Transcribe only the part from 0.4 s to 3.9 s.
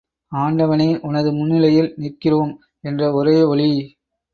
ஆண்டவனே உனது முன்னிலையில் நிற்கிறோம் என்ற ஒரே ஒலி.